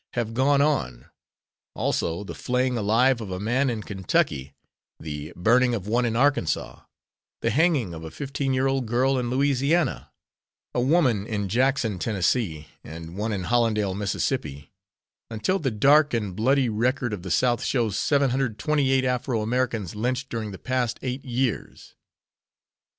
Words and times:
have 0.13 0.33
gone 0.33 0.63
on; 0.63 1.05
also 1.75 2.23
the 2.23 2.33
flaying 2.33 2.75
alive 2.75 3.21
of 3.21 3.29
a 3.29 3.39
man 3.39 3.69
in 3.69 3.83
Kentucky, 3.83 4.55
the 4.99 5.31
burning 5.35 5.75
of 5.75 5.87
one 5.87 6.05
in 6.05 6.15
Arkansas, 6.15 6.81
the 7.41 7.51
hanging 7.51 7.93
of 7.93 8.03
a 8.03 8.09
fifteen 8.09 8.51
year 8.51 8.65
old 8.65 8.87
girl 8.87 9.19
in 9.19 9.29
Louisiana, 9.29 10.11
a 10.73 10.81
woman 10.81 11.27
in 11.27 11.47
Jackson, 11.47 11.99
Tenn., 11.99 12.19
and 12.83 13.15
one 13.15 13.31
in 13.31 13.43
Hollendale, 13.43 13.93
Miss., 13.93 14.31
until 15.29 15.59
the 15.59 15.69
dark 15.69 16.15
and 16.15 16.35
bloody 16.35 16.67
record 16.67 17.13
of 17.13 17.21
the 17.21 17.29
South 17.29 17.63
shows 17.63 17.95
728 17.95 19.05
Afro 19.05 19.43
Americans 19.43 19.93
lynched 19.93 20.29
during 20.29 20.49
the 20.49 20.57
past 20.57 20.97
eight 21.03 21.23
years. 21.23 21.93